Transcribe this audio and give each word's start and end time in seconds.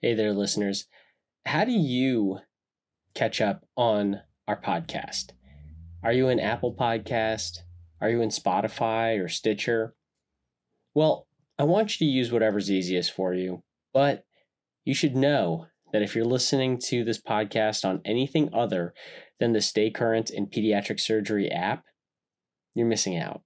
Hey 0.00 0.14
there, 0.14 0.32
listeners. 0.32 0.86
How 1.44 1.64
do 1.64 1.72
you 1.72 2.38
catch 3.16 3.40
up 3.40 3.64
on 3.76 4.20
our 4.46 4.60
podcast? 4.60 5.32
Are 6.04 6.12
you 6.12 6.28
in 6.28 6.38
Apple 6.38 6.72
Podcast? 6.72 7.58
Are 8.00 8.08
you 8.08 8.22
in 8.22 8.28
Spotify 8.28 9.20
or 9.20 9.26
Stitcher? 9.26 9.96
Well, 10.94 11.26
I 11.58 11.64
want 11.64 11.98
you 12.00 12.06
to 12.06 12.12
use 12.12 12.30
whatever's 12.30 12.70
easiest 12.70 13.10
for 13.10 13.34
you, 13.34 13.64
but 13.92 14.22
you 14.84 14.94
should 14.94 15.16
know 15.16 15.66
that 15.92 16.02
if 16.02 16.14
you're 16.14 16.24
listening 16.24 16.78
to 16.84 17.02
this 17.02 17.20
podcast 17.20 17.84
on 17.84 18.00
anything 18.04 18.50
other 18.54 18.94
than 19.40 19.52
the 19.52 19.60
Stay 19.60 19.90
Current 19.90 20.30
in 20.30 20.46
Pediatric 20.46 21.00
Surgery 21.00 21.50
app, 21.50 21.82
you're 22.72 22.86
missing 22.86 23.16
out, 23.16 23.42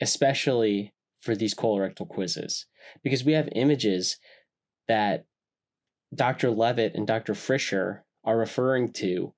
especially 0.00 0.94
for 1.20 1.34
these 1.34 1.56
colorectal 1.56 2.08
quizzes, 2.08 2.66
because 3.02 3.24
we 3.24 3.32
have 3.32 3.48
images 3.50 4.16
that 4.86 5.24
Dr. 6.16 6.50
Levitt 6.50 6.94
and 6.94 7.06
Dr. 7.06 7.34
Frischer 7.34 8.04
are 8.24 8.36
referring 8.36 8.92
to 8.94 9.34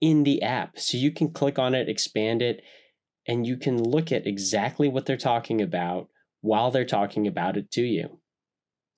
in 0.00 0.24
the 0.24 0.42
app. 0.42 0.78
So 0.78 0.96
you 0.96 1.10
can 1.10 1.30
click 1.30 1.58
on 1.58 1.74
it, 1.74 1.88
expand 1.88 2.42
it, 2.42 2.62
and 3.26 3.46
you 3.46 3.56
can 3.56 3.82
look 3.82 4.12
at 4.12 4.26
exactly 4.26 4.88
what 4.88 5.06
they're 5.06 5.16
talking 5.16 5.60
about 5.60 6.08
while 6.40 6.70
they're 6.70 6.84
talking 6.84 7.26
about 7.26 7.56
it 7.56 7.70
to 7.72 7.82
you. 7.82 8.20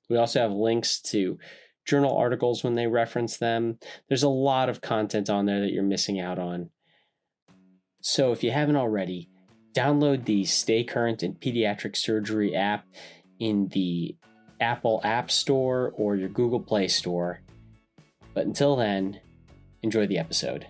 We 0.09 0.17
also 0.17 0.41
have 0.41 0.53
links 0.53 1.01
to 1.03 1.39
journal 1.87 2.17
articles 2.17 2.63
when 2.63 2.75
they 2.75 2.87
reference 2.87 3.37
them. 3.39 3.79
There's 4.09 4.23
a 4.23 4.29
lot 4.29 4.69
of 4.69 4.81
content 4.81 5.31
on 5.31 5.47
there 5.47 5.61
that 5.61 5.73
you're 5.73 5.83
missing 5.83 6.21
out 6.21 6.39
on. 6.39 6.71
So 8.03 8.33
if 8.33 8.43
you 8.43 8.51
haven't 8.51 8.77
already, 8.77 9.29
download 9.75 10.25
the 10.25 10.45
Stay 10.45 10.85
Current 10.85 11.23
in 11.23 11.35
Pediatric 11.35 11.97
Surgery 11.97 12.55
app 12.55 12.87
in 13.39 13.69
the 13.69 14.17
Apple 14.61 15.01
App 15.05 15.31
Store 15.31 15.93
or 15.97 16.17
your 16.17 16.29
Google 16.29 16.61
Play 16.61 16.89
Store. 16.89 17.41
But 18.35 18.47
until 18.47 18.77
then, 18.77 19.21
enjoy 19.83 20.07
the 20.07 20.19
episode. 20.19 20.67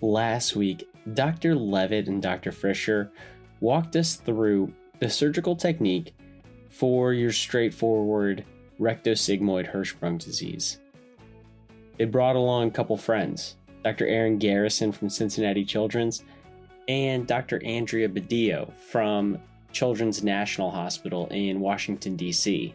Last 0.00 0.54
week, 0.54 0.88
Dr. 1.14 1.54
Levitt 1.54 2.08
and 2.08 2.22
Dr. 2.22 2.52
Frischer 2.52 3.10
walked 3.60 3.96
us 3.96 4.16
through 4.16 4.72
the 5.00 5.08
surgical 5.08 5.56
technique 5.56 6.14
for 6.70 7.12
your 7.12 7.32
straightforward 7.32 8.44
rectosigmoid 8.78 9.72
Hirschsprung 9.72 10.22
disease. 10.22 10.78
They 11.96 12.04
brought 12.04 12.36
along 12.36 12.68
a 12.68 12.70
couple 12.70 12.96
friends, 12.96 13.56
Dr. 13.82 14.06
Aaron 14.06 14.38
Garrison 14.38 14.92
from 14.92 15.08
Cincinnati 15.08 15.64
Children's 15.64 16.24
and 16.88 17.26
Dr. 17.26 17.62
Andrea 17.64 18.08
Badillo 18.08 18.72
from 18.74 19.38
Children's 19.72 20.22
National 20.22 20.70
Hospital 20.70 21.26
in 21.30 21.60
Washington, 21.60 22.16
D.C. 22.16 22.74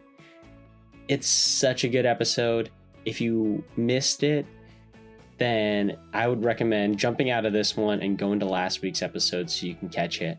It's 1.08 1.28
such 1.28 1.84
a 1.84 1.90
good 1.90 2.06
episode. 2.06 2.70
If 3.06 3.20
you 3.20 3.64
missed 3.76 4.24
it, 4.24 4.46
then 5.38 5.98
I 6.14 6.28
would 6.28 6.44
recommend 6.44 7.00
jumping 7.00 7.32
out 7.32 7.46
of 7.46 7.54
this 7.54 7.76
one 7.76 8.02
and 8.02 8.18
going 8.18 8.40
to 8.42 8.46
last 8.46 8.82
week's 8.82 9.02
episode 9.02 9.50
so 9.50 9.66
you 9.66 9.74
can 9.74 9.90
catch 9.90 10.22
it. 10.22 10.38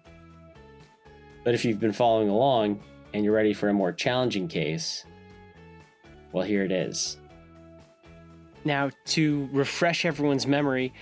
But 1.44 1.54
if 1.54 1.64
you've 1.64 1.80
been 1.80 1.92
following 1.92 2.28
along 2.28 2.80
and 3.12 3.24
you're 3.24 3.34
ready 3.34 3.52
for 3.52 3.68
a 3.68 3.74
more 3.74 3.92
challenging 3.92 4.46
case, 4.46 5.04
well, 6.30 6.44
here 6.44 6.62
it 6.62 6.70
is. 6.70 7.16
Now, 8.64 8.90
to 9.06 9.48
refresh 9.52 10.04
everyone's 10.04 10.46
memory, 10.46 10.92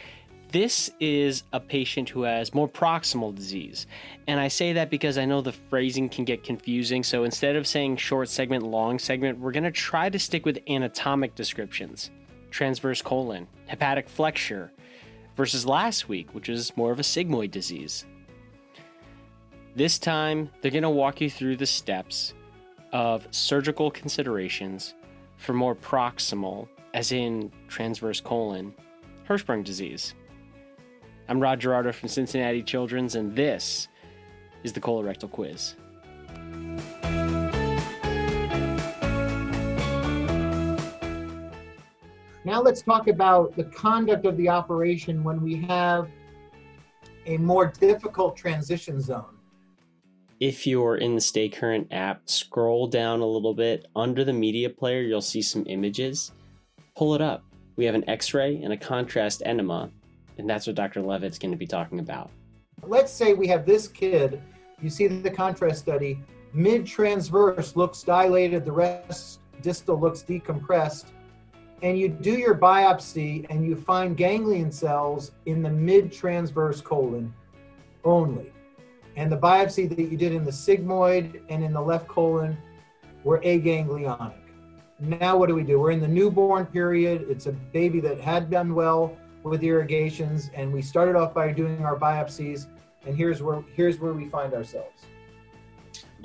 this 0.53 0.91
is 1.01 1.45
a 1.53 1.61
patient 1.61 2.09
who 2.09 2.23
has 2.23 2.55
more 2.55 2.69
proximal 2.69 3.34
disease. 3.34 3.87
And 4.27 4.41
I 4.41 4.48
say 4.48 4.73
that 4.73 4.91
because 4.91 5.19
I 5.19 5.25
know 5.25 5.41
the 5.41 5.53
phrasing 5.53 6.09
can 6.09 6.25
get 6.25 6.43
confusing. 6.43 7.03
So 7.03 7.25
instead 7.25 7.56
of 7.56 7.67
saying 7.67 7.97
short 7.97 8.29
segment, 8.29 8.65
long 8.65 8.98
segment, 8.98 9.39
we're 9.39 9.53
going 9.53 9.65
to 9.65 9.71
try 9.71 10.09
to 10.09 10.19
stick 10.19 10.45
with 10.45 10.59
anatomic 10.69 11.34
descriptions 11.34 12.11
transverse 12.50 13.00
colon, 13.00 13.47
hepatic 13.66 14.09
flexure, 14.09 14.72
versus 15.37 15.65
last 15.65 16.09
week, 16.09 16.34
which 16.34 16.49
is 16.49 16.77
more 16.77 16.91
of 16.91 16.99
a 16.99 17.03
sigmoid 17.03 17.53
disease. 17.53 18.05
This 19.77 20.00
time, 20.00 20.50
they're 20.61 20.72
going 20.72 20.82
to 20.82 20.91
walk 20.91 21.21
you 21.21 21.31
through 21.31 21.56
the 21.56 21.67
steps 21.67 22.34
of 22.93 23.27
surgical 23.31 23.88
considerations 23.88 24.94
for 25.37 25.53
more 25.53 25.77
proximal, 25.77 26.67
as 26.93 27.12
in 27.12 27.53
transverse 27.69 28.21
colon, 28.21 28.75
Hirschsprung 29.28 29.62
disease. 29.62 30.15
I'm 31.31 31.39
Rod 31.39 31.61
Gerardo 31.61 31.93
from 31.93 32.09
Cincinnati 32.09 32.61
Children's, 32.61 33.15
and 33.15 33.37
this 33.37 33.87
is 34.65 34.73
the 34.73 34.81
colorectal 34.81 35.31
quiz. 35.31 35.77
Now 42.45 42.61
let's 42.61 42.83
talk 42.83 43.07
about 43.07 43.55
the 43.55 43.63
conduct 43.63 44.27
of 44.27 44.37
the 44.39 44.49
operation 44.49 45.23
when 45.23 45.41
we 45.41 45.55
have 45.67 46.09
a 47.27 47.37
more 47.37 47.73
difficult 47.79 48.37
transition 48.37 49.01
zone. 49.01 49.39
If 50.41 50.67
you're 50.67 50.97
in 50.97 51.15
the 51.15 51.21
Stay 51.21 51.49
Current 51.49 51.87
app, 51.93 52.29
scroll 52.29 52.89
down 52.89 53.21
a 53.21 53.27
little 53.27 53.55
bit. 53.55 53.87
Under 53.95 54.25
the 54.25 54.33
media 54.33 54.69
player, 54.69 55.03
you'll 55.03 55.21
see 55.21 55.43
some 55.43 55.65
images. 55.69 56.33
Pull 56.97 57.15
it 57.15 57.21
up. 57.21 57.45
We 57.77 57.85
have 57.85 57.95
an 57.95 58.09
x 58.11 58.35
ray 58.35 58.61
and 58.61 58.73
a 58.73 58.77
contrast 58.77 59.45
enema 59.47 59.93
and 60.41 60.51
that's 60.51 60.67
what 60.67 60.75
Dr. 60.75 61.03
Levitt's 61.03 61.39
going 61.39 61.53
to 61.53 61.56
be 61.56 61.67
talking 61.67 62.01
about. 62.01 62.31
Let's 62.83 63.12
say 63.12 63.34
we 63.34 63.47
have 63.49 63.67
this 63.67 63.87
kid, 63.87 64.43
you 64.81 64.91
see 64.91 65.06
the 65.06 65.31
contrast 65.31 65.81
study, 65.81 66.19
mid 66.53 66.87
transverse 66.87 67.77
looks 67.77 68.03
dilated, 68.03 68.65
the 68.65 68.73
rest 68.73 69.41
distal 69.62 70.00
looks 70.00 70.23
decompressed, 70.23 71.06
and 71.83 71.99
you 71.99 72.09
do 72.09 72.33
your 72.33 72.55
biopsy 72.55 73.47
and 73.50 73.65
you 73.65 73.77
find 73.77 74.17
ganglion 74.17 74.73
cells 74.73 75.33
in 75.47 75.62
the 75.62 75.71
mid 75.71 76.11
transverse 76.11 76.81
colon 76.81 77.33
only. 78.05 78.53
And 79.17 79.31
the 79.31 79.37
biopsy 79.37 79.89
that 79.89 79.99
you 79.99 80.17
did 80.17 80.33
in 80.33 80.45
the 80.45 80.50
sigmoid 80.50 81.43
and 81.49 81.62
in 81.62 81.73
the 81.73 81.81
left 81.81 82.09
colon 82.09 82.56
were 83.25 83.41
aganglionic. 83.41 84.34
Now, 85.00 85.37
what 85.37 85.49
do 85.49 85.55
we 85.55 85.62
do? 85.62 85.81
We're 85.81 85.91
in 85.91 86.00
the 86.00 86.09
newborn 86.09 86.67
period. 86.67 87.27
It's 87.29 87.47
a 87.47 87.53
baby 87.53 88.00
that 88.00 88.21
had 88.21 88.50
done 88.50 88.75
well 88.75 89.17
with 89.43 89.62
irrigations, 89.62 90.51
and 90.55 90.73
we 90.73 90.83
started 90.83 91.17
off 91.17 91.34
by 91.34 91.53
doing 91.53 91.84
our 91.84 91.99
biopsies, 91.99 92.67
and 93.06 93.17
here's 93.17 93.43
where 93.43 93.62
here's 93.75 93.99
where 93.99 94.12
we 94.12 94.28
find 94.28 94.55
ourselves. 94.55 95.05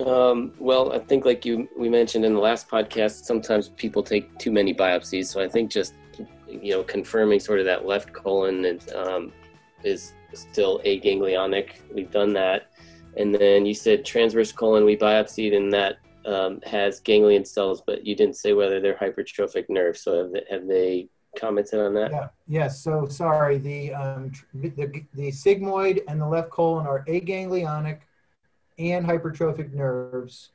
Um, 0.04 0.52
well, 0.58 0.92
I 0.92 0.98
think 0.98 1.24
like 1.24 1.44
you 1.44 1.68
we 1.76 1.88
mentioned 1.88 2.24
in 2.24 2.34
the 2.34 2.40
last 2.40 2.68
podcast, 2.68 3.24
sometimes 3.24 3.70
people 3.70 4.02
take 4.02 4.36
too 4.38 4.50
many 4.50 4.74
biopsies. 4.74 5.26
So 5.26 5.42
I 5.42 5.48
think 5.48 5.70
just 5.70 5.94
you 6.46 6.72
know 6.72 6.82
confirming 6.82 7.40
sort 7.40 7.60
of 7.60 7.66
that 7.66 7.86
left 7.86 8.12
colon 8.12 8.64
is, 8.64 8.92
um, 8.94 9.32
is 9.84 10.12
still 10.34 10.80
aganglionic. 10.84 11.80
We've 11.94 12.10
done 12.10 12.32
that, 12.34 12.70
and 13.16 13.34
then 13.34 13.64
you 13.64 13.74
said 13.74 14.04
transverse 14.04 14.52
colon 14.52 14.84
we 14.84 14.96
biopsied, 14.96 15.56
and 15.56 15.72
that 15.72 15.96
um, 16.26 16.60
has 16.66 17.00
ganglion 17.00 17.44
cells, 17.44 17.82
but 17.86 18.04
you 18.06 18.14
didn't 18.14 18.36
say 18.36 18.52
whether 18.52 18.80
they're 18.80 18.96
hypertrophic 18.96 19.70
nerves. 19.70 20.02
So 20.02 20.24
have 20.24 20.32
they, 20.32 20.44
have 20.50 20.66
they 20.66 21.08
commented 21.36 21.80
on 21.80 21.94
that? 21.94 22.10
Yeah. 22.10 22.28
Yes. 22.48 22.82
So 22.82 23.06
sorry. 23.06 23.58
The 23.58 23.94
um, 23.94 24.32
the 24.54 25.04
the 25.14 25.28
sigmoid 25.30 26.02
and 26.08 26.20
the 26.20 26.26
left 26.26 26.50
colon 26.50 26.86
are 26.86 27.04
aganglionic 27.06 28.00
and 28.78 29.06
hypertrophic 29.06 29.72
nerves. 29.72 30.50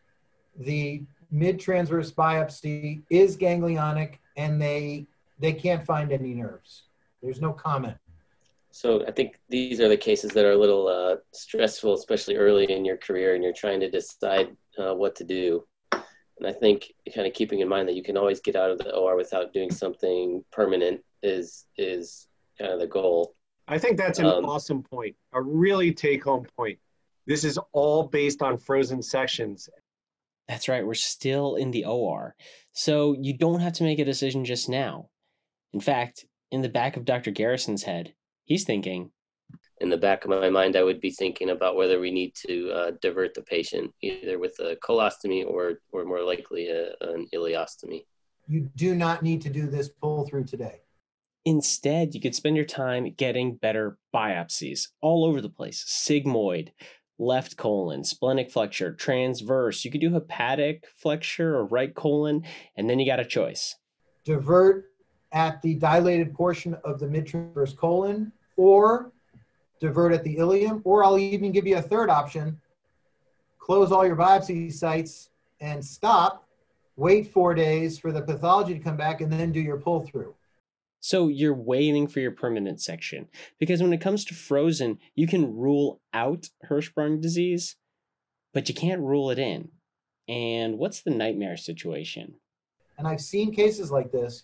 The 0.58 1.04
mid 1.32 1.60
transverse 1.60 2.12
biopsy 2.12 3.02
is 3.10 3.38
ganglionic, 3.38 4.16
and 4.38 4.62
they 4.62 5.08
they 5.40 5.54
can't 5.54 5.86
find 5.86 6.12
any 6.12 6.34
nerves. 6.34 6.84
There's 7.22 7.42
no 7.42 7.54
comment. 7.54 7.98
So 8.72 9.06
I 9.06 9.12
think 9.12 9.40
these 9.50 9.80
are 9.82 9.90
the 9.90 9.98
cases 9.98 10.32
that 10.32 10.46
are 10.46 10.54
a 10.54 10.58
little 10.58 10.88
uh, 10.88 11.18
stressful, 11.34 11.94
especially 11.94 12.38
early 12.38 12.72
in 12.72 12.86
your 12.86 12.98
career, 12.98 13.36
and 13.36 13.44
you're 13.44 13.54
trying 13.54 13.82
to 13.82 13.90
decide 13.90 14.56
uh, 14.78 14.94
what 14.94 15.16
to 15.18 15.24
do. 15.24 15.66
And 16.42 16.50
I 16.50 16.54
think 16.54 16.92
kind 17.14 17.28
of 17.28 17.34
keeping 17.34 17.60
in 17.60 17.68
mind 17.68 17.88
that 17.88 17.96
you 17.96 18.02
can 18.02 18.18
always 18.18 18.40
get 18.40 18.56
out 18.56 18.72
of 18.72 18.80
the 18.80 18.92
OR 18.96 19.16
without 19.16 19.54
doing 19.54 19.70
something 19.70 20.44
permanent 20.52 21.02
is 21.22 21.66
is 21.78 22.28
kind 22.58 22.72
of 22.72 22.80
the 22.80 22.88
goal. 22.88 23.36
I 23.68 23.78
think 23.78 23.98
that's 23.98 24.18
an 24.18 24.26
um, 24.26 24.46
awesome 24.46 24.82
point, 24.82 25.16
a 25.34 25.42
really 25.42 25.94
take 25.94 26.24
home 26.24 26.48
point. 26.58 26.80
This 27.28 27.44
is 27.44 27.60
all 27.74 28.08
based 28.08 28.42
on 28.42 28.58
frozen 28.58 29.04
sections. 29.04 29.70
That's 30.48 30.68
right. 30.68 30.86
We're 30.86 30.96
still 30.96 31.56
in 31.56 31.70
the 31.70 31.86
OR. 31.86 32.36
So 32.74 33.16
you 33.22 33.38
don't 33.38 33.60
have 33.60 33.74
to 33.74 33.84
make 33.84 34.00
a 34.00 34.06
decision 34.06 34.44
just 34.44 34.68
now. 34.68 35.10
In 35.74 35.80
fact, 35.80 36.26
in 36.50 36.64
the 36.64 36.70
back 36.70 36.98
of 36.98 37.06
Dr. 37.06 37.30
Garrison's 37.30 37.84
head, 37.84 38.16
he's 38.46 38.64
thinking, 38.64 39.12
in 39.82 39.90
the 39.90 39.98
back 39.98 40.24
of 40.24 40.30
my 40.30 40.50
mind, 40.50 40.76
I 40.76 40.84
would 40.84 41.02
be 41.02 41.10
thinking 41.10 41.50
about 41.50 41.76
whether 41.76 42.00
we 42.00 42.12
need 42.12 42.36
to 42.48 42.72
uh, 42.72 42.92
divert 43.02 43.34
the 43.34 43.42
patient 43.42 43.92
either 44.02 44.38
with 44.38 44.58
a 44.60 44.78
colostomy 44.78 45.46
or, 45.46 45.82
or 45.92 46.06
more 46.06 46.24
likely 46.24 46.70
a, 46.70 46.92
an 47.02 47.28
ileostomy. 47.34 48.06
You 48.48 48.70
do 48.76 48.96
not 48.96 49.24
need 49.24 49.42
to 49.42 49.50
do 49.50 49.68
this 49.68 49.90
pull 49.90 50.28
through 50.28 50.46
today. 50.46 50.82
Instead, 51.46 52.14
you 52.14 52.22
could 52.22 52.36
spend 52.36 52.56
your 52.56 52.66
time 52.66 53.12
getting 53.18 53.56
better 53.56 53.98
biopsies 54.14 54.90
all 55.02 55.26
over 55.26 55.42
the 55.42 55.50
place 55.50 55.84
sigmoid, 55.84 56.70
left 57.18 57.58
colon, 57.58 58.04
splenic 58.04 58.52
flexure, 58.52 58.94
transverse. 58.94 59.84
You 59.84 59.90
could 59.90 60.02
do 60.02 60.14
hepatic 60.14 60.86
flexure 60.96 61.56
or 61.56 61.66
right 61.66 61.94
colon, 61.94 62.44
and 62.76 62.88
then 62.88 63.00
you 63.00 63.08
got 63.08 63.20
a 63.20 63.26
choice. 63.26 63.76
Divert 64.26 64.92
at 65.32 65.60
the 65.64 65.76
dilated 65.76 66.34
portion 66.36 66.76
of 66.84 67.00
the 67.00 67.08
mid-transverse 67.08 67.74
colon, 67.74 68.32
or 68.58 69.12
divert 69.82 70.14
at 70.14 70.24
the 70.24 70.38
ileum, 70.38 70.80
or 70.86 71.04
I'll 71.04 71.18
even 71.18 71.52
give 71.52 71.68
you 71.68 71.78
a 71.78 71.82
third 71.82 72.10
option. 72.10 72.62
Close 73.60 73.92
all 73.92 74.06
your 74.06 74.16
biopsy 74.16 74.72
sites 74.72 75.30
and 75.60 75.84
stop, 75.84 76.48
wait 76.96 77.32
four 77.34 77.54
days 77.54 78.00
for 78.00 78.12
the 78.12 78.22
pathology 78.22 78.74
to 78.74 78.80
come 78.80 78.96
back, 78.96 79.20
and 79.20 79.32
then 79.32 79.52
do 79.52 79.60
your 79.60 79.78
pull 79.78 80.02
through. 80.02 80.34
So 81.00 81.28
you're 81.30 81.56
waiting 81.56 82.08
for 82.08 82.20
your 82.20 82.32
permanent 82.32 82.80
section. 82.80 83.28
Because 83.60 83.82
when 83.82 83.92
it 83.92 84.02
comes 84.02 84.24
to 84.26 84.36
frozen, 84.36 85.00
you 85.16 85.28
can 85.28 85.58
rule 85.58 86.00
out 86.14 86.50
Hirschsprung 86.70 87.20
disease, 87.20 87.76
but 88.54 88.70
you 88.70 88.76
can't 88.76 89.02
rule 89.02 89.32
it 89.32 89.40
in. 89.40 89.70
And 90.28 90.78
what's 90.78 91.02
the 91.02 91.10
nightmare 91.10 91.58
situation? 91.58 92.36
And 93.00 93.08
I've 93.08 93.22
seen 93.22 93.52
cases 93.52 93.90
like 93.90 94.12
this 94.12 94.44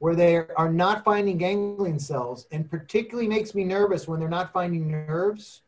where 0.00 0.14
they 0.14 0.36
are 0.36 0.72
not 0.72 1.04
finding 1.04 1.38
ganglion 1.38 1.98
cells, 1.98 2.46
and 2.52 2.70
particularly 2.70 3.28
makes 3.28 3.54
me 3.54 3.64
nervous 3.64 4.06
when 4.06 4.20
they're 4.20 4.28
not 4.28 4.52
finding 4.52 4.90
nerves. 4.90 5.62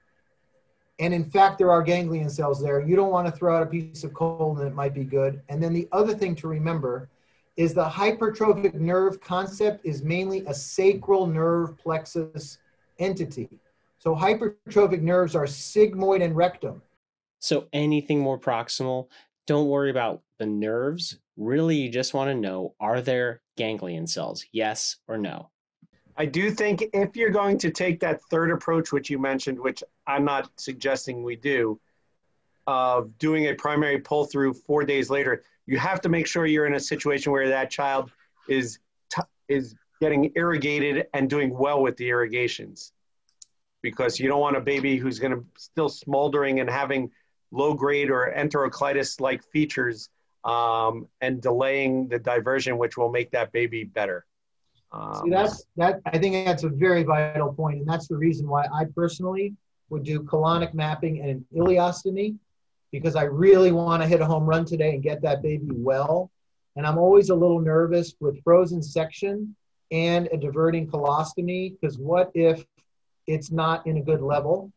And 0.99 1.15
in 1.15 1.25
fact, 1.25 1.59
there 1.59 1.71
are 1.71 1.83
ganglion 1.83 2.29
cells 2.29 2.63
there. 2.63 2.81
You 2.81 2.95
don't 2.95 3.11
want 3.11 3.27
to 3.27 3.33
throw 3.33 3.57
out 3.57 3.63
a 3.63 3.67
piece 3.67 4.05
of 4.05 4.13
coal 4.13 4.57
and 4.59 4.67
it 4.69 4.75
might 4.75 4.95
be 4.95 5.05
good. 5.05 5.41
And 5.49 5.63
then 5.63 5.73
the 5.73 5.89
other 5.93 6.15
thing 6.15 6.35
to 6.37 6.49
remember 6.49 7.09
is 7.57 7.73
the 7.73 7.85
hypertrophic 7.85 8.75
nerve 8.75 9.21
concept 9.21 9.85
is 9.85 10.03
mainly 10.03 10.45
a 10.47 10.55
sacral 10.55 11.27
nerve 11.27 11.77
plexus 11.79 12.59
entity. 12.99 13.49
So 13.99 14.15
hypertrophic 14.15 15.01
nerves 15.01 15.35
are 15.35 15.45
sigmoid 15.45 16.23
and 16.23 16.37
rectum. 16.37 16.83
So 17.39 17.67
anything 17.73 18.21
more 18.21 18.39
proximal, 18.39 19.09
don't 19.51 19.67
worry 19.67 19.91
about 19.91 20.23
the 20.39 20.47
nerves. 20.47 21.19
Really, 21.37 21.75
you 21.75 21.89
just 21.89 22.15
want 22.15 22.31
to 22.31 22.37
know 22.37 22.77
are 22.79 23.01
there 23.01 23.43
ganglion 23.57 24.07
cells? 24.07 24.45
Yes 24.53 24.99
or 25.09 25.19
no? 25.19 25.51
I 26.17 26.25
do 26.25 26.53
think 26.53 26.85
if 26.93 27.17
you're 27.17 27.31
going 27.31 27.59
to 27.59 27.73
take 27.73 27.99
that 27.99 28.23
third 28.31 28.53
approach, 28.53 28.93
which 28.93 29.11
you 29.11 29.19
mentioned, 29.19 29.59
which 29.59 29.83
I'm 30.07 30.25
not 30.25 30.53
suggesting 30.55 31.25
we 31.25 31.35
do, 31.35 31.81
of 32.69 33.19
doing 33.19 33.47
a 33.47 33.55
primary 33.55 33.99
pull 33.99 34.25
through 34.25 34.55
four 34.55 34.85
days 34.85 35.11
later, 35.11 35.43
you 35.67 35.79
have 35.79 36.01
to 36.03 36.09
make 36.09 36.29
sure 36.29 36.47
you're 36.47 36.67
in 36.67 36.75
a 36.75 36.81
situation 36.81 37.33
where 37.33 37.49
that 37.49 37.73
child 37.73 38.13
is 38.49 38.79
t- 39.13 39.23
is 39.49 39.75
getting 40.01 40.31
irrigated 40.37 41.09
and 41.13 41.29
doing 41.29 41.51
well 41.59 41.83
with 41.83 41.97
the 41.97 42.09
irrigations 42.09 42.93
because 43.83 44.21
you 44.21 44.29
don't 44.29 44.41
want 44.41 44.57
a 44.57 44.61
baby 44.61 44.97
who's 44.97 45.19
going 45.19 45.33
to 45.33 45.45
still 45.57 45.89
smoldering 45.89 46.61
and 46.61 46.71
having 46.71 47.11
low 47.53 47.75
grade 47.75 48.11
or 48.11 48.33
enterocolitis 48.37 49.21
like 49.21 49.43
features 49.43 50.09
um, 50.45 51.07
and 51.21 51.43
delaying 51.43 52.09
the 52.09 52.19
diversion 52.19 52.79
which 52.79 52.97
will 52.97 53.11
make 53.11 53.31
that 53.31 53.53
baby 53.53 53.85
better 53.85 54.25
um, 54.93 55.23
See, 55.25 55.31
that's 55.31 55.65
that 55.77 56.01
i 56.07 56.19
think 56.19 56.47
that's 56.47 56.65
a 56.65 56.69
very 56.69 57.03
vital 57.03 57.53
point 57.53 57.79
and 57.79 57.89
that's 57.89 58.09
the 58.09 58.17
reason 58.17 58.49
why 58.49 58.67
i 58.75 58.85
personally 58.95 59.55
would 59.91 60.05
do 60.05 60.21
colonic 60.21 60.73
mapping 60.73 61.21
and 61.21 61.31
an 61.31 61.45
ileostomy 61.55 62.37
because 62.93 63.17
I 63.17 63.25
really 63.25 63.73
want 63.73 64.03
to 64.03 64.09
hit 64.09 64.21
a 64.21 64.27
home 64.27 64.45
run 64.45 64.65
today 64.65 64.95
and 64.95 65.03
get 65.03 65.23
that 65.23 65.43
baby 65.43 65.69
well. 65.71 66.31
And 66.77 66.87
I'm 66.87 66.99
always 66.99 67.31
a 67.31 67.35
little 67.35 67.61
nervous 67.61 68.15
with 68.21 68.43
frozen 68.43 68.83
section 68.83 69.55
and 69.91 70.29
a 70.33 70.37
diverting 70.37 70.87
colostomy 70.89 71.75
because 71.81 71.99
what 71.99 72.31
if 72.35 72.65
it's 73.27 73.51
not 73.51 73.87
in 73.87 73.99
a 73.99 74.03
good 74.03 74.23
level? 74.23 74.73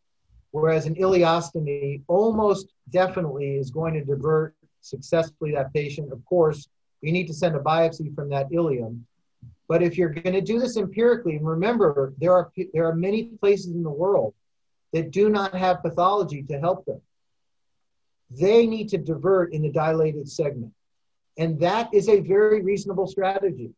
Whereas 0.53 0.85
an 0.85 0.95
ileostomy 0.95 2.01
almost 2.07 2.73
definitely 2.89 3.57
is 3.57 3.69
going 3.69 3.93
to 3.95 4.03
divert 4.03 4.55
successfully 4.81 5.51
that 5.51 5.73
patient. 5.73 6.11
Of 6.13 6.23
course, 6.25 6.67
you 7.01 7.11
need 7.11 7.27
to 7.27 7.33
send 7.33 7.55
a 7.55 7.59
biopsy 7.59 8.13
from 8.15 8.29
that 8.29 8.49
ileum. 8.51 9.01
But 9.67 9.83
if 9.83 9.97
you're 9.97 10.09
going 10.09 10.33
to 10.33 10.41
do 10.41 10.59
this 10.59 10.77
empirically, 10.77 11.35
and 11.35 11.45
remember, 11.45 12.13
there 12.17 12.33
are, 12.33 12.51
there 12.73 12.87
are 12.87 12.95
many 12.95 13.25
places 13.41 13.73
in 13.73 13.83
the 13.83 13.89
world 13.89 14.33
that 14.93 15.11
do 15.11 15.29
not 15.29 15.53
have 15.55 15.81
pathology 15.81 16.43
to 16.43 16.59
help 16.59 16.85
them 16.85 17.01
they 18.39 18.65
need 18.65 18.89
to 18.89 18.97
divert 18.97 19.53
in 19.53 19.61
the 19.61 19.69
dilated 19.69 20.29
segment. 20.29 20.71
And 21.37 21.59
that 21.59 21.93
is 21.93 22.09
a 22.09 22.19
very 22.19 22.61
reasonable 22.61 23.07
strategy 23.07 23.71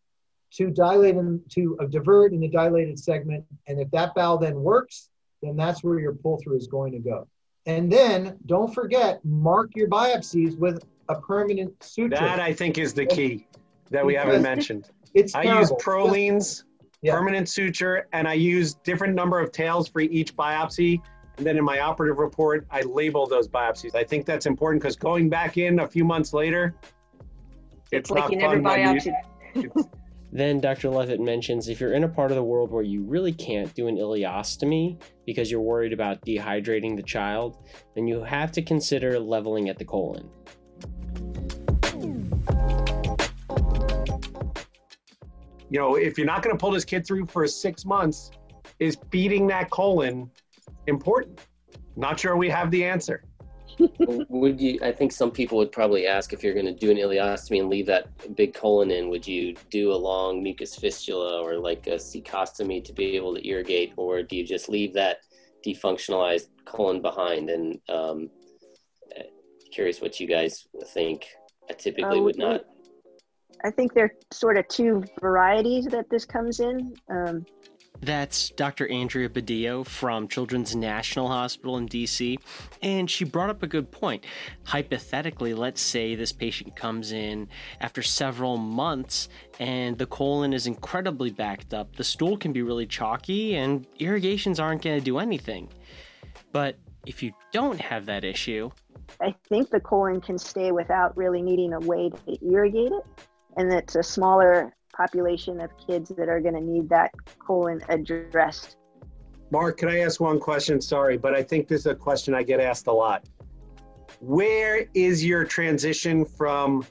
to 0.53 0.69
dilate 0.69 1.15
and 1.15 1.41
to 1.51 1.77
divert 1.89 2.33
in 2.33 2.39
the 2.39 2.47
dilated 2.47 2.99
segment. 2.99 3.45
And 3.67 3.79
if 3.79 3.89
that 3.91 4.15
bowel 4.15 4.37
then 4.37 4.55
works, 4.55 5.09
then 5.41 5.55
that's 5.55 5.83
where 5.83 5.99
your 5.99 6.13
pull 6.13 6.37
through 6.37 6.57
is 6.57 6.67
going 6.67 6.91
to 6.93 6.99
go. 6.99 7.27
And 7.65 7.91
then 7.91 8.37
don't 8.45 8.73
forget, 8.73 9.23
mark 9.23 9.71
your 9.75 9.87
biopsies 9.87 10.57
with 10.57 10.83
a 11.09 11.15
permanent 11.15 11.83
suture. 11.83 12.09
That 12.15 12.39
I 12.39 12.53
think 12.53 12.77
is 12.77 12.93
the 12.93 13.05
key 13.05 13.47
that 13.89 14.05
we 14.05 14.13
because 14.13 14.25
haven't 14.25 14.41
mentioned. 14.43 14.89
It's 15.13 15.33
I 15.33 15.43
use 15.43 15.71
Prolenes, 15.79 16.65
yeah. 17.01 17.13
permanent 17.15 17.49
suture, 17.49 18.07
and 18.13 18.27
I 18.27 18.33
use 18.33 18.75
different 18.75 19.15
number 19.15 19.39
of 19.39 19.51
tails 19.51 19.87
for 19.87 20.01
each 20.01 20.35
biopsy 20.35 21.01
and 21.37 21.45
then 21.45 21.57
in 21.57 21.65
my 21.65 21.79
operative 21.79 22.17
report, 22.17 22.65
I 22.71 22.81
label 22.81 23.27
those 23.27 23.47
biopsies. 23.47 23.95
I 23.95 24.03
think 24.03 24.25
that's 24.25 24.45
important 24.45 24.81
because 24.81 24.95
going 24.95 25.29
back 25.29 25.57
in 25.57 25.79
a 25.79 25.87
few 25.87 26.05
months 26.05 26.33
later, 26.33 26.75
it's, 27.91 28.09
it's 28.09 28.11
like 28.11 28.23
not 28.23 28.31
you 28.31 28.37
never 28.37 28.59
biopsied. 28.59 29.13
then 30.35 30.59
Dr. 30.59 30.89
Levitt 30.89 31.21
mentions 31.21 31.69
if 31.69 31.79
you're 31.79 31.93
in 31.93 32.03
a 32.03 32.09
part 32.09 32.29
of 32.29 32.35
the 32.35 32.43
world 32.43 32.69
where 32.69 32.83
you 32.83 33.03
really 33.03 33.31
can't 33.31 33.73
do 33.73 33.87
an 33.87 33.95
ileostomy 33.95 35.01
because 35.25 35.49
you're 35.49 35.61
worried 35.61 35.93
about 35.93 36.25
dehydrating 36.25 36.95
the 36.97 37.03
child, 37.03 37.57
then 37.95 38.05
you 38.05 38.21
have 38.21 38.51
to 38.51 38.61
consider 38.61 39.17
leveling 39.17 39.69
at 39.69 39.77
the 39.77 39.85
colon. 39.85 40.29
You 45.69 45.79
know, 45.79 45.95
if 45.95 46.17
you're 46.17 46.27
not 46.27 46.43
going 46.43 46.55
to 46.55 46.59
pull 46.59 46.71
this 46.71 46.85
kid 46.85 47.07
through 47.07 47.27
for 47.27 47.47
six 47.47 47.85
months, 47.85 48.31
is 48.79 48.97
feeding 49.11 49.47
that 49.47 49.69
colon 49.69 50.29
important? 50.87 51.39
Not 51.95 52.19
sure 52.19 52.35
we 52.35 52.49
have 52.49 52.71
the 52.71 52.83
answer. 52.83 53.23
Would 54.29 54.59
you? 54.59 54.79
I 54.81 54.91
think 54.91 55.11
some 55.11 55.31
people 55.31 55.57
would 55.57 55.71
probably 55.71 56.07
ask 56.07 56.33
if 56.33 56.43
you're 56.43 56.53
going 56.53 56.65
to 56.65 56.73
do 56.73 56.91
an 56.91 56.97
ileostomy 56.97 57.59
and 57.59 57.69
leave 57.69 57.85
that 57.87 58.35
big 58.35 58.53
colon 58.53 58.91
in. 58.91 59.09
Would 59.09 59.27
you 59.27 59.55
do 59.69 59.91
a 59.91 59.95
long 59.95 60.41
mucus 60.41 60.75
fistula 60.75 61.41
or 61.41 61.57
like 61.57 61.87
a 61.87 61.95
cecostomy 61.95 62.83
to 62.83 62.93
be 62.93 63.15
able 63.15 63.35
to 63.35 63.47
irrigate, 63.47 63.93
or 63.97 64.23
do 64.23 64.35
you 64.35 64.45
just 64.45 64.69
leave 64.69 64.93
that 64.93 65.17
defunctionalized 65.65 66.47
colon 66.65 67.01
behind? 67.01 67.49
And 67.49 67.79
um, 67.89 68.29
curious 69.75 70.01
what 70.01 70.19
you 70.19 70.27
guys 70.27 70.67
think. 70.87 71.27
I 71.69 71.73
typically 71.73 72.21
would 72.21 72.37
not. 72.37 72.65
I 73.63 73.71
think 73.71 73.93
there 73.93 74.05
are 74.05 74.13
sort 74.31 74.57
of 74.57 74.67
two 74.67 75.03
varieties 75.19 75.85
that 75.85 76.09
this 76.09 76.25
comes 76.25 76.59
in. 76.59 76.95
Um, 77.09 77.45
that's 78.05 78.49
Dr. 78.51 78.87
Andrea 78.87 79.29
Badillo 79.29 79.85
from 79.85 80.27
Children's 80.27 80.75
National 80.75 81.27
Hospital 81.27 81.77
in 81.77 81.87
DC, 81.87 82.37
and 82.81 83.09
she 83.09 83.25
brought 83.25 83.49
up 83.49 83.63
a 83.63 83.67
good 83.67 83.91
point. 83.91 84.25
Hypothetically, 84.63 85.53
let's 85.53 85.81
say 85.81 86.15
this 86.15 86.31
patient 86.31 86.75
comes 86.75 87.11
in 87.11 87.49
after 87.81 88.01
several 88.01 88.57
months 88.57 89.29
and 89.59 89.97
the 89.97 90.05
colon 90.05 90.53
is 90.53 90.67
incredibly 90.67 91.31
backed 91.31 91.73
up. 91.73 91.95
The 91.95 92.03
stool 92.03 92.37
can 92.37 92.53
be 92.53 92.61
really 92.61 92.85
chalky, 92.85 93.55
and 93.55 93.85
irrigations 93.99 94.59
aren't 94.59 94.81
going 94.81 94.99
to 94.99 95.03
do 95.03 95.19
anything. 95.19 95.69
But 96.51 96.77
if 97.05 97.23
you 97.23 97.31
don't 97.51 97.79
have 97.79 98.05
that 98.07 98.23
issue, 98.23 98.69
I 99.21 99.35
think 99.47 99.69
the 99.69 99.79
colon 99.79 100.21
can 100.21 100.37
stay 100.37 100.71
without 100.71 101.15
really 101.15 101.41
needing 101.41 101.73
a 101.73 101.79
way 101.79 102.09
to 102.09 102.37
irrigate 102.45 102.91
it, 102.91 103.03
and 103.57 103.71
it's 103.71 103.95
a 103.95 104.03
smaller 104.03 104.75
population 104.95 105.59
of 105.61 105.71
kids 105.77 106.09
that 106.17 106.29
are 106.29 106.39
going 106.39 106.55
to 106.55 106.61
need 106.61 106.89
that 106.89 107.11
colon 107.39 107.81
addressed. 107.89 108.77
Mark, 109.51 109.77
can 109.77 109.89
I 109.89 109.99
ask 109.99 110.19
one 110.19 110.39
question? 110.39 110.81
Sorry, 110.81 111.17
but 111.17 111.35
I 111.35 111.43
think 111.43 111.67
this 111.67 111.81
is 111.81 111.87
a 111.87 111.95
question 111.95 112.33
I 112.33 112.43
get 112.43 112.59
asked 112.59 112.87
a 112.87 112.91
lot. 112.91 113.27
Where 114.19 114.87
is 114.93 115.23
your 115.23 115.43
transition 115.43 116.25
from 116.25 116.85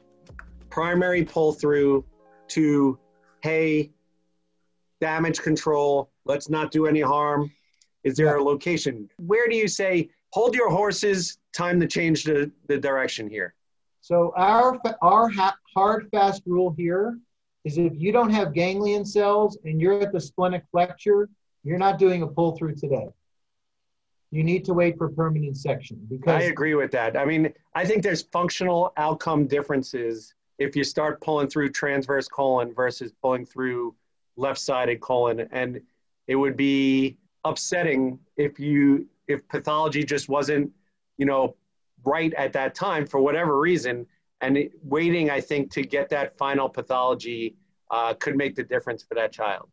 primary 0.71 1.25
pull 1.25 1.53
through 1.53 2.05
to, 2.49 2.99
hey, 3.43 3.93
damage 5.01 5.41
control, 5.41 6.11
let's 6.25 6.49
not 6.49 6.71
do 6.71 6.87
any 6.87 7.01
harm? 7.01 7.51
Is 8.05 8.17
there 8.17 8.37
a 8.37 8.43
location? 8.43 9.09
Where 9.17 9.49
do 9.49 9.57
you 9.57 9.67
say, 9.67 10.11
hold 10.33 10.55
your 10.55 10.71
horses, 10.71 11.39
time 11.55 11.81
to 11.81 11.87
change 11.87 12.25
the, 12.25 12.51
the 12.69 12.79
direction 12.79 13.29
here? 13.29 13.55
So 14.01 14.33
our, 14.37 14.79
our 15.01 15.31
hard, 15.75 16.09
fast 16.13 16.43
rule 16.47 16.75
here 16.77 17.19
is 17.65 17.79
if 17.79 17.93
you 17.97 18.13
don't 18.13 18.31
have 18.31 18.53
ganglion 18.53 19.05
cells 19.05 19.59
and 19.65 19.81
you're 19.81 20.01
at 20.01 20.13
the 20.13 20.21
splenic 20.21 20.65
flexure, 20.71 21.29
you're 21.63 21.79
not 21.79 21.99
doing 21.99 22.23
a 22.23 22.27
pull 22.27 22.57
through 22.57 22.75
today. 22.75 23.09
You 24.31 24.45
need 24.45 24.65
to 24.67 24.75
wait 24.75 24.99
for 24.99 25.09
permanent 25.09 25.57
section 25.57 25.99
because 26.11 26.43
I 26.43 26.47
agree 26.47 26.75
with 26.75 26.91
that. 26.93 27.17
I 27.17 27.25
mean, 27.25 27.53
I 27.75 27.85
think 27.85 28.03
there's 28.03 28.23
functional 28.23 28.93
outcome 28.97 29.47
differences 29.47 30.35
if 30.59 30.77
you 30.77 30.85
start 30.85 31.21
pulling 31.21 31.49
through 31.49 31.71
transverse 31.71 32.29
colon 32.29 32.75
versus 32.75 33.13
pulling 33.23 33.47
through 33.47 33.95
left-sided 34.37 35.01
colon 35.01 35.49
and 35.53 35.81
it 36.27 36.35
would 36.35 36.57
be 36.57 37.17
upsetting 37.45 38.19
if 38.37 38.59
you 38.59 39.07
if 39.29 39.47
pathology 39.49 40.05
just 40.05 40.29
wasn't 40.29 40.71
you 41.17 41.27
know, 41.27 41.57
right 42.05 42.33
at 42.35 42.53
that 42.53 42.75
time 42.75 43.07
for 43.07 43.21
whatever 43.21 43.59
reason. 43.59 44.07
And 44.45 44.59
it, 44.59 44.73
waiting, 44.83 45.31
I 45.31 45.41
think, 45.41 45.73
to 45.73 45.83
get 45.83 46.11
that 46.11 46.37
final 46.37 46.69
pathology 46.69 47.57
uh, 47.91 48.13
could 48.15 48.37
make 48.37 48.55
the 48.55 48.63
difference 48.63 49.03
for 49.03 49.15
that 49.15 49.33
child. 49.33 49.71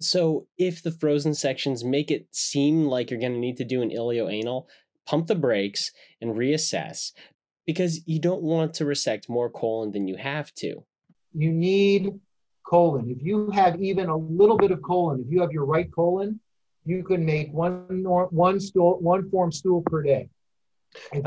So, 0.00 0.46
if 0.58 0.82
the 0.82 0.92
frozen 0.92 1.34
sections 1.34 1.84
make 1.84 2.10
it 2.10 2.26
seem 2.30 2.84
like 2.84 3.10
you're 3.10 3.20
going 3.20 3.32
to 3.32 3.38
need 3.38 3.56
to 3.58 3.64
do 3.64 3.80
an 3.82 3.90
ileoanal, 3.90 4.66
pump 5.06 5.26
the 5.26 5.34
brakes 5.34 5.90
and 6.20 6.36
reassess 6.36 7.12
because 7.66 8.06
you 8.06 8.18
don't 8.18 8.42
want 8.42 8.74
to 8.74 8.84
resect 8.84 9.28
more 9.28 9.48
colon 9.48 9.92
than 9.92 10.06
you 10.06 10.16
have 10.16 10.52
to. 10.54 10.84
You 11.34 11.52
need 11.52 12.18
colon. 12.66 13.10
If 13.10 13.22
you 13.22 13.50
have 13.50 13.80
even 13.80 14.08
a 14.08 14.16
little 14.16 14.56
bit 14.56 14.70
of 14.70 14.82
colon, 14.82 15.24
if 15.24 15.32
you 15.32 15.40
have 15.40 15.52
your 15.52 15.64
right 15.64 15.90
colon, 15.92 16.40
you 16.84 17.02
can 17.04 17.24
make 17.24 17.52
one 17.52 18.04
one 18.30 18.60
stool, 18.60 18.98
one 19.00 19.30
form 19.30 19.52
stool 19.52 19.82
per 19.82 20.02
day. 20.02 20.28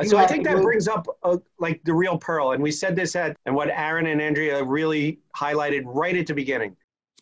So 0.05 0.17
I 0.17 0.27
think 0.27 0.43
that 0.45 0.61
brings 0.61 0.87
up 0.87 1.07
uh, 1.23 1.37
like 1.59 1.81
the 1.83 1.93
real 1.93 2.17
pearl, 2.17 2.51
and 2.51 2.61
we 2.61 2.71
said 2.71 2.95
this 2.95 3.15
at 3.15 3.37
and 3.45 3.55
what 3.55 3.69
Aaron 3.69 4.07
and 4.07 4.21
Andrea 4.21 4.63
really 4.63 5.19
highlighted 5.35 5.83
right 5.85 6.15
at 6.15 6.27
the 6.27 6.33
beginning, 6.33 6.75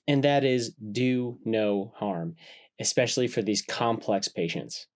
and 0.08 0.24
that 0.24 0.44
is 0.44 0.74
do 0.92 1.38
no 1.46 1.94
harm, 1.96 2.36
especially 2.80 3.28
for 3.28 3.42
these 3.42 3.62
complex 3.62 4.28
patients. 4.28 4.88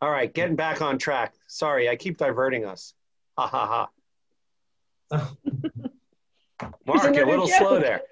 All 0.00 0.10
right, 0.10 0.32
getting 0.32 0.54
back 0.54 0.82
on 0.82 0.98
track. 0.98 1.34
Sorry, 1.48 1.88
I 1.88 1.96
keep 1.96 2.18
diverting 2.18 2.64
us. 2.64 2.94
Ha 3.36 3.46
ha 3.48 3.88
ha. 5.10 5.32
Mark, 6.86 7.04
a 7.04 7.24
little 7.24 7.46
joke. 7.46 7.58
slow 7.58 7.80
there. 7.80 8.02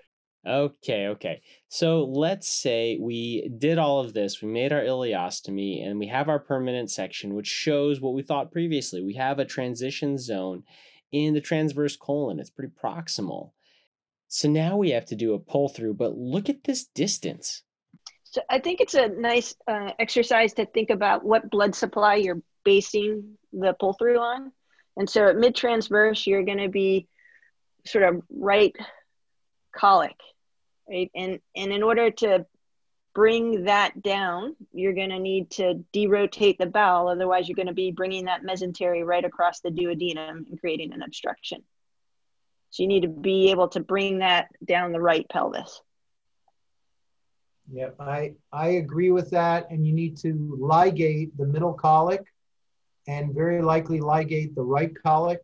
Okay, 0.44 1.06
okay. 1.08 1.40
So 1.68 2.04
let's 2.04 2.48
say 2.48 2.98
we 3.00 3.48
did 3.58 3.78
all 3.78 4.00
of 4.00 4.12
this, 4.12 4.42
we 4.42 4.48
made 4.48 4.72
our 4.72 4.80
ileostomy, 4.80 5.86
and 5.86 6.00
we 6.00 6.08
have 6.08 6.28
our 6.28 6.40
permanent 6.40 6.90
section, 6.90 7.34
which 7.34 7.46
shows 7.46 8.00
what 8.00 8.14
we 8.14 8.22
thought 8.22 8.50
previously. 8.50 9.02
We 9.02 9.14
have 9.14 9.38
a 9.38 9.44
transition 9.44 10.18
zone 10.18 10.64
in 11.12 11.34
the 11.34 11.40
transverse 11.40 11.96
colon, 11.96 12.40
it's 12.40 12.50
pretty 12.50 12.72
proximal. 12.82 13.52
So 14.28 14.48
now 14.48 14.78
we 14.78 14.90
have 14.90 15.04
to 15.06 15.14
do 15.14 15.34
a 15.34 15.38
pull 15.38 15.68
through, 15.68 15.94
but 15.94 16.16
look 16.16 16.48
at 16.48 16.64
this 16.64 16.86
distance. 16.86 17.62
So 18.24 18.40
I 18.48 18.58
think 18.58 18.80
it's 18.80 18.94
a 18.94 19.08
nice 19.08 19.54
uh, 19.68 19.90
exercise 19.98 20.54
to 20.54 20.66
think 20.66 20.88
about 20.90 21.22
what 21.22 21.50
blood 21.50 21.74
supply 21.74 22.14
you're 22.16 22.40
basing 22.64 23.36
the 23.52 23.74
pull 23.78 23.92
through 23.92 24.18
on. 24.18 24.50
And 24.96 25.08
so 25.08 25.28
at 25.28 25.36
mid 25.36 25.54
transverse, 25.54 26.26
you're 26.26 26.44
going 26.44 26.58
to 26.58 26.68
be 26.68 27.08
sort 27.84 28.04
of 28.04 28.22
right 28.30 28.74
colic 29.76 30.16
right? 30.88 31.10
And 31.14 31.40
and 31.56 31.72
in 31.72 31.82
order 31.82 32.10
to 32.10 32.46
bring 33.14 33.64
that 33.64 34.02
down, 34.02 34.56
you're 34.72 34.94
going 34.94 35.10
to 35.10 35.18
need 35.18 35.50
to 35.50 35.84
derotate 35.92 36.58
the 36.58 36.66
bowel. 36.66 37.08
Otherwise, 37.08 37.48
you're 37.48 37.56
going 37.56 37.66
to 37.68 37.74
be 37.74 37.90
bringing 37.90 38.24
that 38.24 38.42
mesentery 38.42 39.04
right 39.04 39.24
across 39.24 39.60
the 39.60 39.70
duodenum 39.70 40.48
and 40.48 40.60
creating 40.60 40.92
an 40.92 41.02
obstruction. 41.02 41.62
So 42.70 42.82
you 42.82 42.88
need 42.88 43.02
to 43.02 43.08
be 43.08 43.50
able 43.50 43.68
to 43.68 43.80
bring 43.80 44.18
that 44.18 44.48
down 44.64 44.92
the 44.92 45.00
right 45.00 45.28
pelvis. 45.28 45.82
Yep, 47.70 47.96
I, 48.00 48.32
I 48.50 48.68
agree 48.68 49.10
with 49.10 49.30
that. 49.30 49.70
And 49.70 49.86
you 49.86 49.92
need 49.92 50.16
to 50.18 50.56
ligate 50.58 51.32
the 51.36 51.46
middle 51.46 51.74
colic 51.74 52.24
and 53.06 53.34
very 53.34 53.60
likely 53.60 54.00
ligate 54.00 54.54
the 54.54 54.62
right 54.62 54.90
colic 55.02 55.40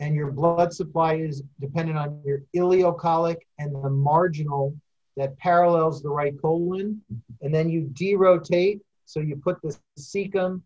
and 0.00 0.14
your 0.14 0.30
blood 0.30 0.72
supply 0.72 1.14
is 1.14 1.42
dependent 1.60 1.98
on 1.98 2.20
your 2.24 2.42
ileocolic 2.56 3.36
and 3.58 3.74
the 3.74 3.90
marginal 3.90 4.74
that 5.16 5.38
parallels 5.38 6.02
the 6.02 6.08
right 6.08 6.34
colon. 6.40 7.00
And 7.42 7.54
then 7.54 7.68
you 7.68 7.82
derotate. 7.92 8.80
So 9.06 9.20
you 9.20 9.36
put 9.36 9.62
the 9.62 9.76
cecum 9.98 10.62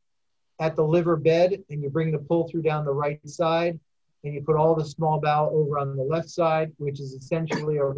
at 0.60 0.76
the 0.76 0.84
liver 0.84 1.16
bed 1.16 1.62
and 1.68 1.82
you 1.82 1.90
bring 1.90 2.10
the 2.10 2.18
pull 2.18 2.48
through 2.48 2.62
down 2.62 2.84
the 2.84 2.92
right 2.92 3.20
side. 3.28 3.78
And 4.24 4.34
you 4.34 4.42
put 4.42 4.56
all 4.56 4.74
the 4.74 4.84
small 4.84 5.20
bowel 5.20 5.50
over 5.54 5.78
on 5.78 5.96
the 5.96 6.02
left 6.02 6.30
side, 6.30 6.72
which 6.78 6.98
is 6.98 7.12
essentially 7.12 7.76
a, 7.78 7.92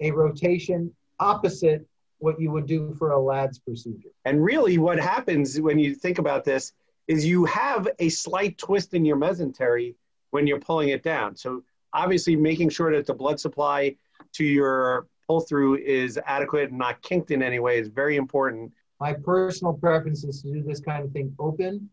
a 0.00 0.10
rotation 0.10 0.94
opposite 1.18 1.86
what 2.18 2.40
you 2.40 2.50
would 2.50 2.66
do 2.66 2.94
for 2.98 3.12
a 3.12 3.20
Ladd's 3.20 3.58
procedure. 3.58 4.10
And 4.24 4.42
really, 4.42 4.78
what 4.78 4.98
happens 4.98 5.60
when 5.60 5.78
you 5.78 5.94
think 5.94 6.18
about 6.18 6.44
this 6.44 6.72
is 7.08 7.26
you 7.26 7.44
have 7.44 7.88
a 7.98 8.08
slight 8.08 8.56
twist 8.56 8.94
in 8.94 9.04
your 9.04 9.16
mesentery 9.16 9.94
when 10.34 10.48
you're 10.48 10.58
pulling 10.58 10.88
it 10.88 11.04
down. 11.04 11.36
So 11.36 11.62
obviously 11.92 12.34
making 12.34 12.70
sure 12.70 12.92
that 12.96 13.06
the 13.06 13.14
blood 13.14 13.38
supply 13.38 13.94
to 14.32 14.44
your 14.44 15.06
pull 15.28 15.40
through 15.40 15.76
is 15.76 16.18
adequate 16.26 16.70
and 16.70 16.78
not 16.78 17.00
kinked 17.02 17.30
in 17.30 17.40
any 17.40 17.60
way 17.60 17.78
is 17.78 17.86
very 17.86 18.16
important. 18.16 18.72
My 18.98 19.12
personal 19.12 19.72
preference 19.72 20.24
is 20.24 20.42
to 20.42 20.52
do 20.52 20.60
this 20.60 20.80
kind 20.80 21.04
of 21.04 21.12
thing 21.12 21.32
open, 21.38 21.88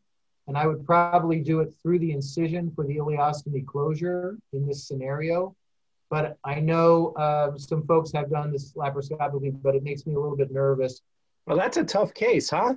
and 0.47 0.57
I 0.57 0.65
would 0.65 0.83
probably 0.87 1.39
do 1.39 1.59
it 1.59 1.71
through 1.83 1.99
the 1.99 2.13
incision 2.13 2.71
for 2.75 2.83
the 2.83 2.97
ileostomy 2.97 3.63
closure 3.63 4.39
in 4.53 4.65
this 4.65 4.87
scenario. 4.87 5.55
But 6.09 6.37
I 6.43 6.59
know 6.59 7.13
uh, 7.17 7.55
some 7.59 7.85
folks 7.85 8.11
have 8.13 8.31
done 8.31 8.51
this 8.51 8.73
laparoscopically, 8.73 9.61
but 9.61 9.75
it 9.75 9.83
makes 9.83 10.07
me 10.07 10.15
a 10.15 10.19
little 10.19 10.35
bit 10.35 10.51
nervous. 10.51 11.01
Well, 11.45 11.57
that's 11.57 11.77
a 11.77 11.83
tough 11.83 12.15
case, 12.15 12.49
huh? 12.49 12.73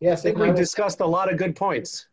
Yes, 0.00 0.20
I 0.20 0.22
think 0.22 0.38
we 0.38 0.52
discussed 0.52 1.00
a 1.00 1.06
lot 1.06 1.32
of 1.32 1.38
good 1.38 1.56
points. 1.56 2.08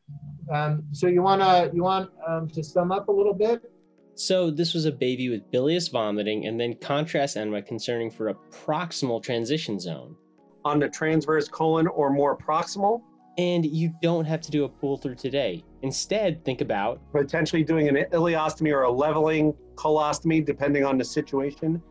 Um, 0.52 0.84
so 0.92 1.08
you 1.08 1.22
wanna 1.22 1.70
you 1.74 1.84
want 1.84 2.10
um, 2.28 2.48
to 2.50 2.64
sum 2.64 2.92
up 2.92 3.08
a 3.08 3.12
little 3.12 3.34
bit? 3.34 3.72
So 4.16 4.52
this 4.52 4.74
was 4.74 4.86
a 4.86 4.92
baby 4.92 5.30
with 5.30 5.50
bilious 5.52 5.88
vomiting 5.88 6.46
and 6.46 6.60
then 6.60 6.76
contrast 6.76 7.38
enema 7.38 7.62
concerning 7.62 8.12
for 8.12 8.30
a 8.30 8.36
proximal 8.52 9.22
transition 9.24 9.80
zone. 9.80 10.16
On 10.64 10.80
the 10.80 10.90
transverse 10.90 11.48
colon 11.48 11.88
or 11.88 12.12
more 12.12 12.38
proximal? 12.38 13.02
And 13.38 13.66
you 13.66 13.94
don't 14.02 14.26
have 14.26 14.42
to 14.42 14.52
do 14.52 14.66
a 14.66 14.70
pull 14.70 14.98
through 14.98 15.16
today. 15.16 15.64
Instead, 15.82 16.44
think 16.46 16.62
about 16.62 17.02
potentially 17.12 17.64
doing 17.64 17.88
an 17.88 17.96
ileostomy 18.12 18.72
or 18.72 18.84
a 18.84 18.92
leveling 18.92 19.54
colostomy, 19.76 20.46
depending 20.46 20.84
on 20.84 20.98
the 20.98 21.06
situation. 21.06 21.82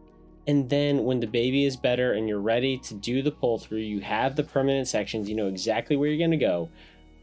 And 0.47 0.68
then 0.68 1.04
when 1.04 1.20
the 1.20 1.26
baby 1.26 1.64
is 1.64 1.76
better 1.76 2.12
and 2.14 2.28
you're 2.28 2.40
ready 2.40 2.78
to 2.78 2.94
do 2.94 3.23
the 3.23 3.30
pull 3.30 3.59
through, 3.59 3.78
you 3.78 4.00
have 4.00 4.37
the 4.37 4.42
permanent 4.42 4.88
sections, 4.88 5.28
you 5.28 5.35
know 5.35 5.49
exactly 5.49 5.97
where 5.97 6.09
you're 6.09 6.18
going 6.18 6.30
to 6.30 6.37
go. 6.37 6.68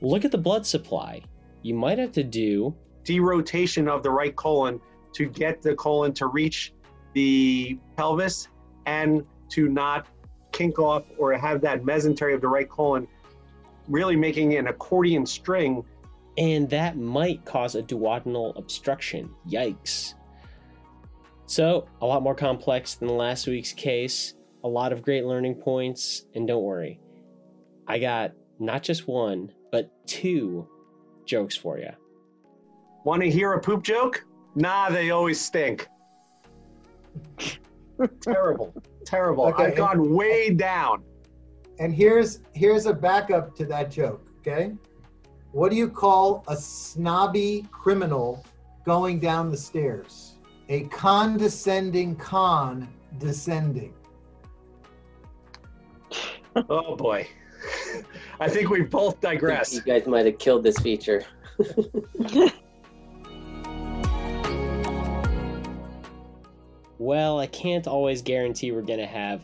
Look 0.02 0.24
at 0.24 0.32
the 0.32 0.38
blood 0.38 0.66
supply. 0.66 1.22
You 1.64 1.74
might 1.74 1.98
have 1.98 2.12
to 2.14 2.24
do 2.24 2.76
derotation 3.04 3.88
of 3.88 4.04
the 4.04 4.12
right 4.12 4.36
colon 4.36 4.80
to 5.14 5.28
get 5.28 5.62
the 5.62 5.76
colon 5.76 6.14
to 6.14 6.28
reach 6.28 6.74
the 7.14 7.80
pelvis 7.96 8.48
and 8.86 9.26
to 9.50 9.68
not 9.68 10.08
kink 10.52 10.78
off 10.78 11.04
or 11.18 11.34
have 11.34 11.62
that 11.62 11.84
mesentery 11.84 12.36
of 12.36 12.42
the 12.42 12.48
right 12.48 12.70
colon 12.70 13.08
really 13.88 14.16
making 14.16 14.56
an 14.56 14.68
accordion 14.68 15.26
string. 15.26 15.84
And 16.38 16.70
that 16.70 16.98
might 16.98 17.44
cause 17.46 17.76
a 17.76 17.82
duodenal 17.82 18.58
obstruction. 18.58 19.30
Yikes. 19.50 20.14
So, 21.48 21.88
a 22.01 22.06
lot 22.06 22.24
more 22.24 22.36
complex 22.36 22.96
than 22.96 23.08
last 23.08 23.48
week's 23.48 23.72
case, 23.72 24.34
a 24.66 24.68
lot 24.68 24.92
of 24.92 25.01
great 25.01 25.25
learning 25.25 25.56
points, 25.56 26.25
and 26.36 26.46
don't 26.46 26.63
worry, 26.63 27.00
I 27.88 28.00
got 28.00 28.34
not 28.60 28.84
just 28.84 29.08
one, 29.08 29.54
but 29.72 29.89
two 30.06 30.68
jokes 31.25 31.56
for 31.56 31.80
you. 31.80 31.92
Want 33.06 33.22
to 33.22 33.30
hear 33.30 33.54
a 33.54 33.62
poop 33.62 33.82
joke? 33.82 34.25
Nah, 34.56 34.89
they 34.89 35.12
always 35.12 35.39
stink. 35.39 35.88
terrible, 38.22 38.74
terrible. 39.06 39.46
Okay. 39.46 39.68
I've 39.68 39.75
gone 39.77 40.13
way 40.13 40.50
down. 40.50 41.04
And 41.80 41.94
here's 41.94 42.42
here's 42.54 42.88
a 42.88 42.94
backup 42.94 43.56
to 43.56 43.66
that 43.66 43.89
joke. 43.89 44.27
Okay, 44.39 44.74
what 45.54 45.70
do 45.70 45.77
you 45.77 45.89
call 45.89 46.44
a 46.50 46.58
snobby 46.58 47.66
criminal 47.72 48.46
going 48.86 49.20
down 49.20 49.50
the 49.50 49.58
stairs? 49.58 50.37
A 50.70 50.84
condescending 50.86 52.16
con 52.16 52.88
descending. 53.18 53.94
oh 56.70 56.96
boy. 56.96 57.28
I 58.40 58.48
think 58.50 58.70
we 58.70 58.82
both 58.82 59.20
digress. 59.22 59.74
You 59.74 59.82
guys 59.82 60.06
might 60.06 60.26
have 60.26 60.38
killed 60.38 60.64
this 60.64 60.78
feature. 60.80 61.24
well, 67.00 67.40
I 67.40 67.48
can't 67.48 67.88
always 67.88 68.22
guarantee 68.22 68.72
we're 68.72 68.84
going 68.84 69.00
to 69.00 69.08
have 69.08 69.44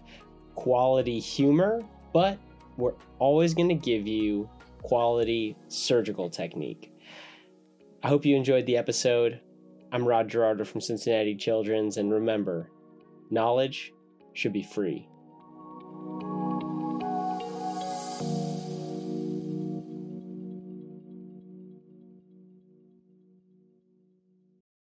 quality 0.56 1.20
humor, 1.20 1.82
but 2.14 2.38
we're 2.78 2.94
always 3.20 3.54
going 3.54 3.70
to 3.70 3.76
give 3.76 4.08
you 4.08 4.50
quality 4.84 5.56
surgical 5.70 6.30
technique. 6.30 6.92
I 8.04 8.10
hope 8.10 8.26
you 8.26 8.36
enjoyed 8.36 8.66
the 8.66 8.78
episode. 8.78 9.40
I'm 9.94 10.08
Rod 10.08 10.28
Gerardo 10.28 10.64
from 10.64 10.82
Cincinnati 10.82 11.36
Children's, 11.36 11.98
and 11.98 12.12
remember, 12.12 12.72
knowledge 13.30 13.94
should 14.34 14.52
be 14.52 14.64
free. 14.64 15.08